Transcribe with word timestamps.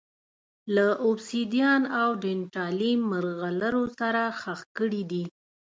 له 0.75 0.87
اوبسیدیان 1.05 1.81
او 1.99 2.09
ډینټالیم 2.21 2.99
مرغلرو 3.11 3.83
سره 3.99 4.21
ښخ 4.39 4.61
کړي 4.77 5.01
دي 5.11 5.23